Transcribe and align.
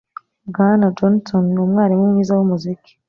Bwana 0.53 0.85
Johnson 0.97 1.43
numwarimu 1.53 2.05
mwiza 2.11 2.31
wumuziki. 2.37 2.91